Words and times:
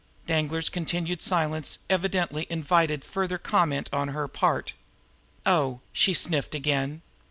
Danglar's 0.25 0.67
continued 0.67 1.21
silence 1.21 1.77
evidently 1.87 2.47
invited 2.49 3.03
further 3.05 3.37
comment 3.37 3.87
on 3.93 4.07
her 4.07 4.27
part. 4.27 4.73
"Oh!" 5.45 5.79
she 5.93 6.15
sniffed 6.15 6.55
again. 6.55 7.03